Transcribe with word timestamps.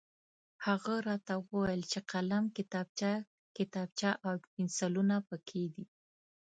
هغه 0.65 0.93
راته 1.07 1.33
وویل 1.49 1.81
چې 1.91 1.99
قلم، 2.11 2.43
کتاب، 2.57 2.87
کتابچه 3.57 4.09
او 4.27 4.33
پنسلونه 4.53 5.15
پکې 5.29 5.63
دي. 5.73 5.85